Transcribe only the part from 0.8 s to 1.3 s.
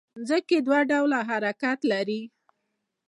ډوله